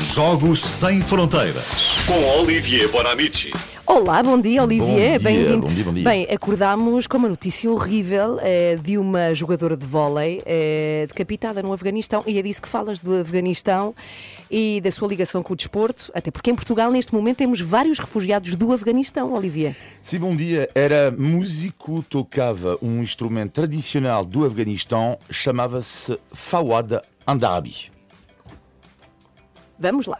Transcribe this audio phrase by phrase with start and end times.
[0.00, 1.64] Jogos Sem Fronteiras
[2.06, 3.50] com Olivier Bonamici.
[3.84, 4.86] Olá, bom dia, Olivier.
[4.86, 5.66] Bom dia, Bem-vindo.
[5.66, 6.04] bom dia, bom dia.
[6.04, 11.72] Bem, acordámos com uma notícia horrível eh, de uma jogadora de vôlei eh, decapitada no
[11.72, 12.22] Afeganistão.
[12.28, 13.92] E é disso que falas do Afeganistão
[14.48, 16.12] e da sua ligação com o desporto.
[16.14, 19.74] Até porque em Portugal, neste momento, temos vários refugiados do Afeganistão, Olivier.
[20.00, 20.70] Sim, bom dia.
[20.76, 27.97] Era músico, tocava um instrumento tradicional do Afeganistão, chamava-se Fawad Andarabi.
[29.78, 30.18] Vamos lá.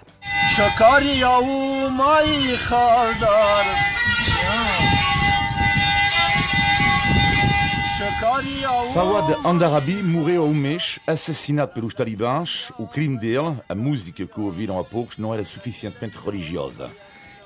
[8.94, 12.72] Fawad Andarabi morreu há um mês, assassinado pelos talibãs.
[12.79, 16.90] O crime dele, a música que ouviram há poucos, não era suficientemente religiosa.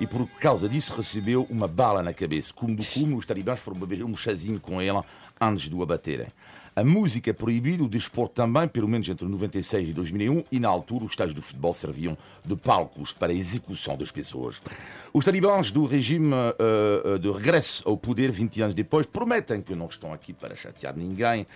[0.01, 2.53] E por causa disso recebeu uma bala na cabeça.
[2.55, 5.01] Como do cume, os talibãs foram beber um chazinho com ele
[5.41, 6.27] antes de o abaterem.
[6.75, 10.71] A música é proibida, o desporto também, pelo menos entre 96 e 2001, e na
[10.71, 14.63] altura os estádios de futebol serviam de palcos para a execução das pessoas.
[15.13, 19.85] Os talibãs do regime eh, de regresso ao poder 20 anos depois prometem que não
[19.85, 21.47] estão aqui para chatear ninguém.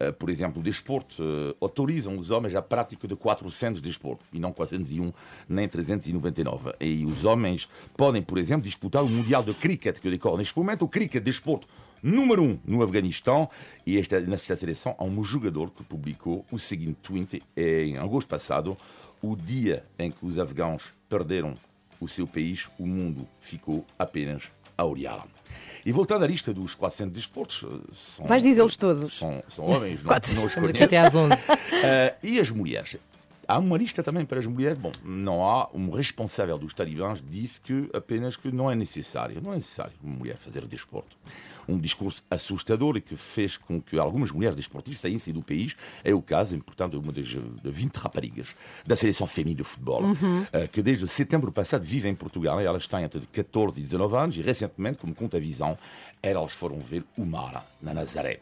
[0.00, 4.40] Eh, por exemplo, o desporto eh, autorizam os homens à prática de 400 desportos e
[4.40, 5.12] não 401
[5.48, 6.72] nem 399.
[6.80, 10.84] E os homens podem, por exemplo, disputar o Mundial de Cricket que decorre neste momento.
[10.84, 11.68] O cricket, desporto
[12.04, 13.48] número um no Afeganistão.
[13.86, 18.76] E esta, nesta seleção há um jogador que publicou o seguinte tweet em agosto passado,
[19.22, 21.54] o dia em que os afegãos perderam
[22.00, 24.44] o seu país, o mundo ficou apenas
[24.76, 25.26] a olhar.
[25.86, 29.12] E voltando à lista dos 400 desportos, eh, são, Vais dizê-los todos.
[29.16, 30.34] São, são homens, não, 400.
[30.34, 30.84] não os conheço.
[30.84, 31.46] até às 11.
[31.86, 32.96] Eh, e as mulheres?
[33.46, 34.78] Há uma lista também para as mulheres.
[34.78, 35.68] Bom, não há.
[35.74, 39.40] Um responsável dos talibãs disse que apenas que não é necessário.
[39.42, 41.16] Não é necessário uma mulher fazer desporto.
[41.66, 45.76] Um discurso assustador e que fez com que algumas mulheres desportistas saíssem do país.
[46.02, 48.54] É o caso, portanto, de uma das de 20 raparigas
[48.86, 50.02] da seleção feminina de futebol,
[50.52, 52.60] eh, que desde setembro passado vivem em Portugal.
[52.60, 54.36] E elas têm entre 14 e 19 anos.
[54.36, 55.78] E recentemente, como conta a visão,
[56.22, 58.40] elas foram ver o mar na Nazaré.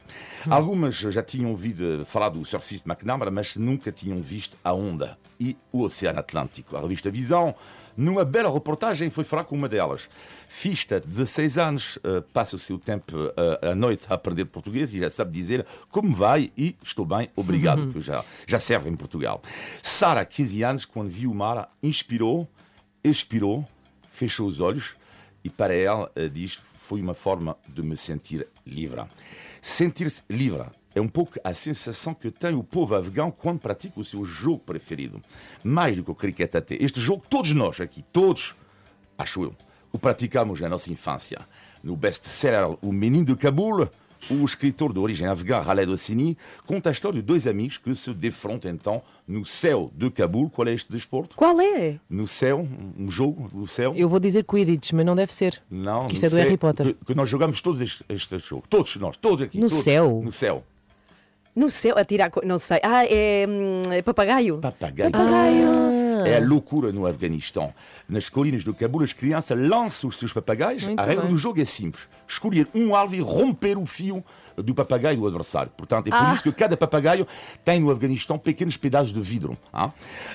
[0.49, 5.57] Algumas já tinham ouvido falar do surfista McNamara, mas nunca tinham visto a onda e
[5.73, 6.77] o Oceano Atlântico.
[6.77, 7.55] A revista Visão,
[7.97, 10.09] numa bela reportagem, foi falar com uma delas.
[10.49, 15.01] Fista, 16 anos, eh, passa o seu tempo eh, à noite a aprender português e
[15.01, 19.43] já sabe dizer como vai e estou bem, obrigado, que já, já serve em Portugal.
[19.83, 22.49] Sara, 15 anos, quando viu o mar, inspirou,
[23.03, 23.67] expirou,
[24.11, 24.95] fechou os olhos
[25.43, 29.03] e para ela, eh, diz, foi uma forma de me sentir livre.
[29.61, 34.05] Sentir-se livre é um pouco a sensação que tem o povo afegão quando pratica o
[34.05, 35.21] seu jogo preferido.
[35.65, 36.77] Mais do que o cricket até.
[36.81, 38.55] Este jogo, todos nós aqui, todos,
[39.17, 39.55] acho eu,
[39.93, 41.39] o praticamos na nossa infância.
[41.83, 43.89] No best-seller O Menino de Cabul,
[44.31, 48.15] o escritor de origem afegã Khaled Hosseini conta a história de dois amigos que se
[48.15, 50.49] defrontam então no céu de Cabul.
[50.49, 51.35] Qual é este desporto?
[51.35, 51.99] Qual é?
[52.09, 52.67] No céu,
[52.97, 53.93] um jogo no céu.
[53.97, 55.61] Eu vou dizer Quidditch, mas não deve ser.
[55.71, 56.87] Não, Que isto é do céu, Harry Potter.
[56.87, 58.63] Que, que nós jogamos todos este, este jogo.
[58.69, 59.59] Todos nós, todos aqui.
[59.59, 59.83] No todos.
[59.85, 60.21] céu?
[60.25, 60.65] No céu.
[61.55, 62.31] No céu, a tirar.
[62.45, 62.81] Não sei.
[62.83, 64.59] Ah, é, hum, é papagaio.
[64.59, 65.11] Papagaio.
[65.11, 65.93] Papagaio.
[66.27, 67.75] É a loucura no Afeganistão.
[68.09, 70.85] Nas colinas do Cabul, as crianças lançam os seus papagaios.
[70.87, 71.31] Muito a regra bem.
[71.33, 74.25] do jogo é simples: escolher um alvo e romper o fio
[74.57, 75.73] do papagaio do adversário.
[75.77, 76.33] Portanto, é por Ah.
[76.33, 77.27] isso que cada papagaio
[77.65, 79.57] tem no Afeganistão pequenos pedaços de vidro.
[79.73, 79.91] ah.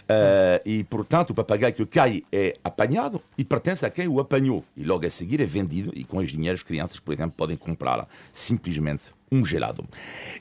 [0.09, 4.63] Ah, e, portanto, o papagaio que cai é apanhado e pertence a quem o apanhou.
[4.75, 7.55] E logo a seguir é vendido e com esse dinheiro as crianças, por exemplo, podem
[7.57, 9.85] comprar simplesmente um gelado.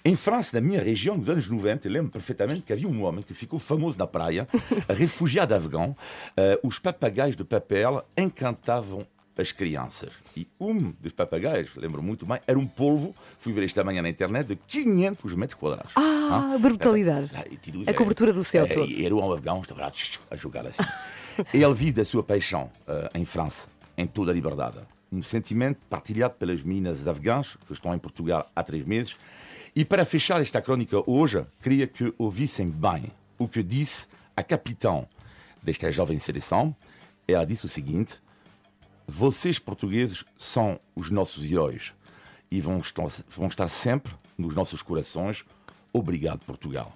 [0.04, 3.22] Em França, na minha região, nos anos 90, eu lembro perfeitamente que havia um homem
[3.22, 4.46] que ficou famoso na praia,
[4.88, 5.96] refugiado afegão.
[6.36, 9.06] Ah, os papagaios de papel encantavam
[9.38, 10.10] as crianças.
[10.36, 14.08] E um dos papagaios, lembro muito bem, era um polvo, fui ver esta manhã na
[14.08, 15.92] internet, de 500 metros quadrados.
[15.94, 17.30] Ah, brutalidade.
[17.34, 18.90] Ah, e tudo A cobertura do céu é, todo.
[18.90, 19.92] e Era um afegão, estava lá
[20.30, 20.82] a jogar assim.
[21.52, 24.78] ele vive da sua paixão eh, em França, em toda a liberdade.
[25.16, 29.16] Um sentimento partilhado pelas meninas afegãs, que estão em Portugal há três meses.
[29.74, 35.08] E para fechar esta crónica hoje, queria que ouvissem bem o que disse a capitão
[35.62, 36.76] desta jovem seleção.
[37.26, 38.20] Ela disse o seguinte:
[39.06, 41.94] vocês, portugueses, são os nossos heróis
[42.50, 45.46] e vão estar, vão estar sempre nos nossos corações.
[45.94, 46.92] Obrigado, Portugal.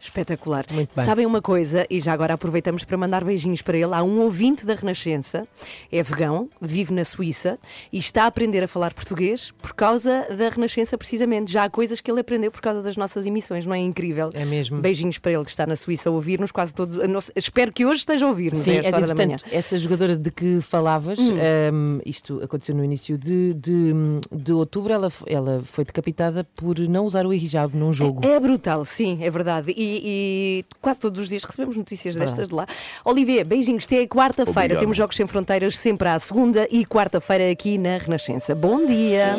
[0.00, 0.64] Espetacular.
[0.70, 1.04] Muito bem.
[1.04, 3.92] Sabem uma coisa, e já agora aproveitamos para mandar beijinhos para ele.
[3.94, 5.46] Há um ouvinte da Renascença,
[5.92, 7.58] é vegão, vive na Suíça
[7.92, 11.52] e está a aprender a falar português por causa da Renascença, precisamente.
[11.52, 14.30] Já há coisas que ele aprendeu por causa das nossas emissões, não é incrível?
[14.32, 14.80] É mesmo.
[14.80, 16.96] Beijinhos para ele que está na Suíça a ouvir-nos quase todos.
[17.08, 18.62] nossa- Espero que hoje esteja a ouvir-nos.
[18.64, 19.12] Sim, é da manhã.
[19.12, 19.44] interessante.
[19.54, 23.92] Essa jogadora de que falavas, hum, isto aconteceu no início de, de,
[24.32, 28.24] de outubro, ela, ela foi decapitada por não usar o hijab num jogo.
[28.26, 29.72] É brutal, sim, é verdade.
[29.76, 32.66] E e, e quase todos os dias recebemos notícias destas de lá.
[33.04, 33.84] Olivier, beijinhos.
[33.84, 34.76] Até quarta-feira.
[34.76, 38.54] Temos Jogos Sem Fronteiras sempre à segunda e quarta-feira aqui na Renascença.
[38.54, 39.36] Bom dia.